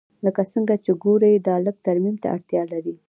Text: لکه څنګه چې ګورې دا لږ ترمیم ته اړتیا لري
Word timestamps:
لکه 0.25 0.41
څنګه 0.53 0.75
چې 0.83 0.91
ګورې 1.03 1.31
دا 1.47 1.55
لږ 1.65 1.75
ترمیم 1.87 2.15
ته 2.21 2.27
اړتیا 2.35 2.61
لري 2.73 2.93